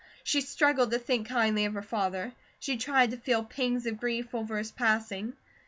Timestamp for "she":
0.23-0.41, 2.57-2.75